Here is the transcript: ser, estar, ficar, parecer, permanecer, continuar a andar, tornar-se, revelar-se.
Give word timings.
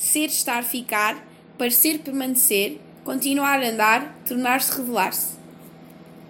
ser, 0.00 0.26
estar, 0.26 0.64
ficar, 0.64 1.22
parecer, 1.58 1.98
permanecer, 1.98 2.80
continuar 3.04 3.62
a 3.62 3.68
andar, 3.68 4.14
tornar-se, 4.26 4.74
revelar-se. 4.78 5.39